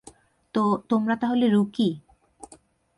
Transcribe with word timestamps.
তো, 0.55 0.63
তোমরা 0.89 1.15
তাহলে 1.15 1.45
রুকি? 1.47 1.89